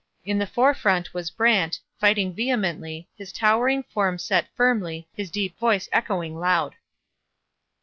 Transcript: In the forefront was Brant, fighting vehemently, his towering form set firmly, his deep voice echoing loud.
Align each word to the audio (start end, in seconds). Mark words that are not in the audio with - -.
In 0.25 0.39
the 0.39 0.47
forefront 0.47 1.13
was 1.13 1.29
Brant, 1.29 1.79
fighting 1.99 2.33
vehemently, 2.33 3.07
his 3.15 3.31
towering 3.31 3.83
form 3.83 4.17
set 4.17 4.47
firmly, 4.55 5.07
his 5.15 5.29
deep 5.29 5.55
voice 5.59 5.87
echoing 5.91 6.39
loud. 6.39 6.73